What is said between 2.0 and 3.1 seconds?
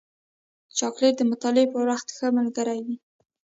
ښه ملګری وي.